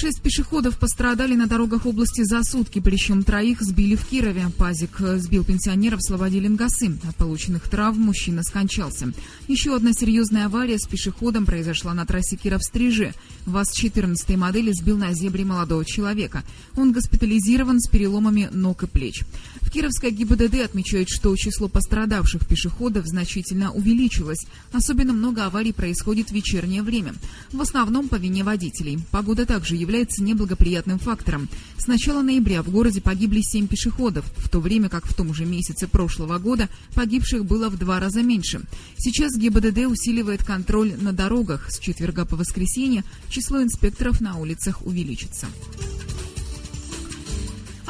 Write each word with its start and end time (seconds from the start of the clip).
Шесть 0.00 0.22
пешеходов 0.22 0.78
пострадали 0.78 1.34
на 1.34 1.46
дорогах 1.46 1.84
области 1.84 2.22
за 2.24 2.42
сутки, 2.42 2.80
причем 2.80 3.22
троих 3.22 3.60
сбили 3.60 3.96
в 3.96 4.06
Кирове. 4.06 4.46
Пазик 4.56 4.98
сбил 4.98 5.44
пенсионера 5.44 5.98
в 5.98 6.02
Слободе 6.02 6.40
Ленгасы. 6.40 6.98
От 7.06 7.16
полученных 7.16 7.68
травм 7.68 8.00
мужчина 8.00 8.42
скончался. 8.42 9.12
Еще 9.46 9.76
одна 9.76 9.92
серьезная 9.92 10.46
авария 10.46 10.78
с 10.78 10.88
пешеходом 10.88 11.44
произошла 11.44 11.92
на 11.92 12.06
трассе 12.06 12.36
Киров-Стрижи. 12.36 13.12
ВАЗ-14 13.44 14.38
модели 14.38 14.72
сбил 14.72 14.96
на 14.96 15.12
зебре 15.12 15.44
молодого 15.44 15.84
человека. 15.84 16.44
Он 16.76 16.92
госпитализирован 16.92 17.78
с 17.78 17.86
переломами 17.90 18.48
ног 18.52 18.84
и 18.84 18.86
плеч. 18.86 19.24
В 19.60 19.70
Кировской 19.70 20.12
ГИБДД 20.12 20.62
отмечают, 20.64 21.10
что 21.10 21.36
число 21.36 21.68
пострадавших 21.68 22.46
пешеходов 22.46 23.06
значительно 23.06 23.70
увеличилось. 23.70 24.46
Особенно 24.72 25.12
много 25.12 25.44
аварий 25.44 25.74
происходит 25.74 26.30
в 26.30 26.32
вечернее 26.32 26.82
время. 26.82 27.14
В 27.52 27.60
основном 27.60 28.08
по 28.08 28.14
вине 28.14 28.44
водителей. 28.44 28.98
Погода 29.10 29.44
также 29.44 29.76
является 29.76 29.89
неблагоприятным 30.18 30.98
фактором. 30.98 31.48
С 31.78 31.86
начала 31.86 32.22
ноября 32.22 32.62
в 32.62 32.70
городе 32.70 33.00
погибли 33.00 33.40
семь 33.42 33.66
пешеходов, 33.66 34.24
в 34.36 34.48
то 34.48 34.60
время 34.60 34.88
как 34.88 35.06
в 35.06 35.14
том 35.14 35.34
же 35.34 35.44
месяце 35.44 35.88
прошлого 35.88 36.38
года 36.38 36.68
погибших 36.94 37.44
было 37.44 37.68
в 37.68 37.78
два 37.78 38.00
раза 38.00 38.22
меньше. 38.22 38.60
Сейчас 38.96 39.36
ГИБДД 39.36 39.86
усиливает 39.86 40.44
контроль 40.44 40.94
на 41.00 41.12
дорогах. 41.12 41.70
С 41.70 41.78
четверга 41.78 42.24
по 42.24 42.36
воскресенье 42.36 43.04
число 43.28 43.62
инспекторов 43.62 44.20
на 44.20 44.36
улицах 44.38 44.86
увеличится. 44.86 45.46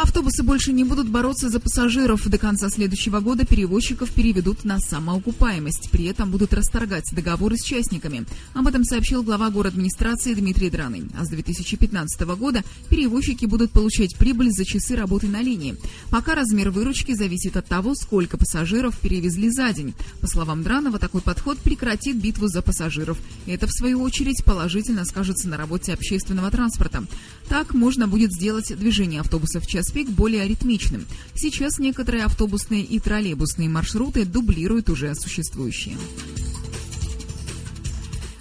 Автобусы 0.03 0.43
больше 0.43 0.73
не 0.73 0.85
будут 0.85 1.11
бороться 1.11 1.51
за 1.51 1.61
пассажиров. 1.61 2.27
До 2.27 2.39
конца 2.39 2.71
следующего 2.71 3.21
года 3.21 3.45
перевозчиков 3.45 4.11
переведут 4.11 4.65
на 4.65 4.79
самоокупаемость. 4.79 5.91
При 5.91 6.07
этом 6.07 6.31
будут 6.31 6.55
расторгать 6.55 7.15
договоры 7.15 7.59
с 7.59 7.63
частниками. 7.63 8.25
Об 8.55 8.67
этом 8.67 8.83
сообщил 8.83 9.23
глава 9.23 9.51
город 9.51 9.75
администрации 9.75 10.33
Дмитрий 10.33 10.71
Драный. 10.71 11.03
А 11.19 11.27
с 11.27 11.29
2015 11.29 12.19
года 12.23 12.65
перевозчики 12.89 13.45
будут 13.45 13.73
получать 13.73 14.17
прибыль 14.17 14.51
за 14.51 14.65
часы 14.65 14.97
работы 14.97 15.27
на 15.27 15.43
линии. 15.43 15.77
Пока 16.09 16.35
размер 16.35 16.71
выручки 16.71 17.13
зависит 17.13 17.59
от 17.59 17.67
того, 17.67 17.95
сколько 17.95 18.39
пассажиров 18.39 18.99
перевезли 18.99 19.51
за 19.51 19.71
день. 19.75 19.93
По 20.23 20.27
словам 20.27 20.63
Дранова, 20.63 20.99
такой 20.99 21.21
подход 21.21 21.59
прекратит 21.59 22.17
битву 22.17 22.49
за 22.49 22.63
пассажиров. 22.63 23.19
Это, 23.47 23.67
в 23.67 23.73
свою 23.73 24.01
очередь, 24.01 24.47
положительно 24.47 25.05
скажется 25.05 25.47
на 25.47 25.59
работе 25.59 25.93
общественного 25.93 26.51
транспорта. 26.51 27.05
Так 27.51 27.75
можно 27.75 28.09
будет 28.09 28.33
сделать 28.33 28.75
движение 28.75 29.21
автобусов 29.21 29.67
час 29.67 29.90
пик 29.91 30.09
более 30.09 30.43
аритмичным. 30.43 31.07
Сейчас 31.35 31.79
некоторые 31.79 32.25
автобусные 32.25 32.83
и 32.83 32.99
троллейбусные 32.99 33.69
маршруты 33.69 34.25
дублируют 34.25 34.91
уже 34.91 35.15
существующие. 35.15 35.97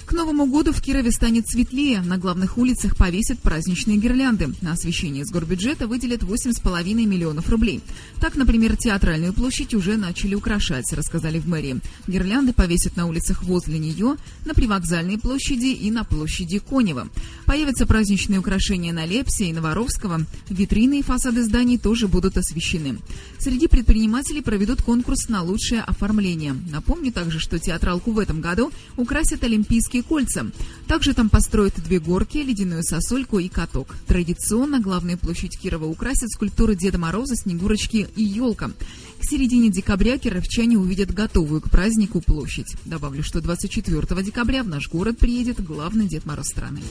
К 0.10 0.14
Новому 0.14 0.48
году 0.48 0.74
в 0.74 0.82
Кирове 0.82 1.12
станет 1.12 1.48
светлее. 1.48 2.02
На 2.02 2.18
главных 2.18 2.58
улицах 2.58 2.96
повесят 2.96 3.38
праздничные 3.42 3.98
гирлянды. 3.98 4.50
На 4.60 4.72
освещение 4.72 5.24
с 5.24 5.30
горбюджета 5.30 5.86
выделят 5.86 6.24
8,5 6.24 6.94
миллионов 7.06 7.48
рублей. 7.48 7.82
Так, 8.20 8.36
например, 8.36 8.76
театральную 8.76 9.34
площадь 9.34 9.76
уже 9.76 9.98
начали 9.98 10.34
украшать, 10.34 10.92
рассказали 10.94 11.38
в 11.38 11.48
мэрии. 11.48 11.80
Гирлянды 12.08 12.54
повесят 12.54 12.96
на 12.98 13.06
улицах 13.06 13.44
возле 13.44 13.78
нее, 13.78 14.16
на 14.48 14.56
привокзальной 14.56 15.20
площади 15.20 15.68
и 15.68 15.92
на 15.92 16.04
площади 16.04 16.58
Конева. 16.58 17.08
Появятся 17.46 17.86
праздничные 17.86 18.40
украшения 18.40 18.92
на 18.92 19.06
Лепсе 19.06 19.46
и 19.46 19.54
Новоровского. 19.54 20.26
Витрины 20.50 21.02
и 21.02 21.04
фасады 21.04 21.44
зданий 21.44 21.78
тоже 21.78 22.08
будут 22.08 22.36
освещены. 22.36 22.98
Среди 23.38 23.68
предпринимателей 23.68 24.42
проведут 24.42 24.82
конкурс 24.82 25.30
на 25.30 25.44
лучшее 25.44 25.82
оформление. 25.82 26.56
Напомню 26.72 27.12
также, 27.12 27.40
что 27.40 27.60
театралку 27.60 28.12
в 28.12 28.18
этом 28.18 28.42
году 28.42 28.72
украсят 28.98 29.44
Олимпийские 29.44 29.99
Олимпийские 30.00 30.04
кольца. 30.04 30.52
Также 30.88 31.14
там 31.14 31.30
построят 31.30 31.76
две 31.76 32.00
горки, 32.00 32.38
ледяную 32.38 32.84
сосульку 32.84 33.40
и 33.40 33.48
каток. 33.48 33.96
Традиционно 34.08 34.80
главную 34.80 35.18
площадь 35.18 35.58
Кирова 35.60 35.86
украсят 35.86 36.30
скульптуры 36.30 36.76
Деда 36.76 36.98
Мороза, 36.98 37.36
Снегурочки 37.36 38.08
и 38.16 38.24
елка. 38.24 38.72
К 39.20 39.24
середине 39.24 39.70
декабря 39.70 40.18
кировчане 40.18 40.78
увидят 40.78 41.14
готовую 41.14 41.62
к 41.62 41.70
празднику 41.70 42.22
площадь. 42.22 42.76
Добавлю, 42.86 43.24
что 43.24 43.42
24 43.42 44.24
декабря 44.24 44.64
в 44.64 44.68
наш 44.68 44.90
город 44.90 45.18
приедет 45.18 45.64
главный 45.64 46.08
Дед 46.08 46.26
Мороз 46.26 46.48
страны. 46.48 46.82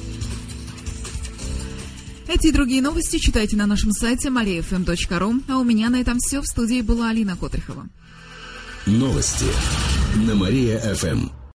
Эти 2.29 2.49
и 2.49 2.53
другие 2.53 2.83
новости 2.83 3.19
читайте 3.19 3.57
на 3.57 3.67
нашем 3.67 3.93
сайте 3.93 4.29
mariafm.ru. 4.29 5.43
А 5.49 5.59
у 5.59 5.65
меня 5.65 5.89
на 5.89 6.01
этом 6.01 6.19
все. 6.19 6.43
В 6.43 6.47
студии 6.47 6.83
была 6.83 7.09
Алина 7.09 7.37
Котрихова. 7.37 7.89
Новости 8.87 9.47
на 10.27 10.35
Мария-ФМ. 10.35 11.39